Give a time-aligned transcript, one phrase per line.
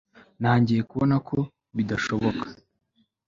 [0.41, 1.37] Ntangiye kubona ko
[1.75, 2.45] bidashoboka